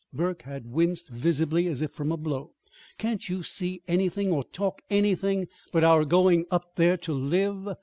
Burke 0.11 0.41
had 0.41 0.65
winced 0.65 1.09
visibly, 1.09 1.67
as 1.67 1.79
if 1.79 1.91
from 1.91 2.11
a 2.11 2.17
blow. 2.17 2.53
"Can't 2.97 3.29
you 3.29 3.43
see 3.43 3.83
anything, 3.87 4.31
or 4.31 4.43
talk 4.45 4.81
anything, 4.89 5.47
but 5.71 5.83
our 5.83 6.05
going 6.05 6.47
up 6.49 6.75
there 6.75 6.97
to 6.97 7.13
live? 7.13 7.75